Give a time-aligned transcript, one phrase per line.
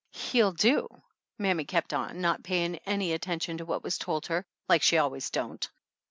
[0.09, 0.87] "He'll do"
[1.37, 5.29] mammy kept on, not paying any attention to what was told her, like she always
[5.29, 5.69] don't.